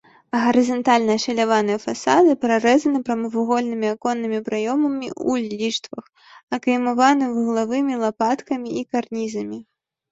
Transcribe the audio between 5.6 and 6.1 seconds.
ліштвах,